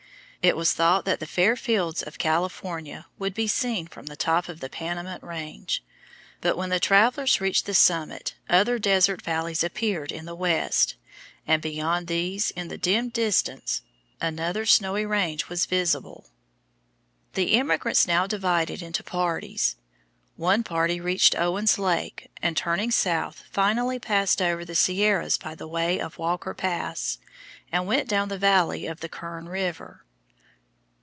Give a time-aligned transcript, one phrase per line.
[0.43, 4.49] It was thought that the fair fields of California would be seen from the top
[4.49, 5.83] of the Panamint Range;
[6.41, 10.95] but when the travellers reached the summit other desert valleys appeared in the west,
[11.45, 13.83] and beyond these, in the dim distance,
[14.19, 16.31] another snowy range was visible.
[17.35, 19.75] The emigrants now divided into parties.
[20.37, 25.67] One party reached Owens Lake, and turning south, finally passed over the Sierras by the
[25.67, 27.19] way of Walkers Pass
[27.71, 30.03] and went down the valley of the Kern River.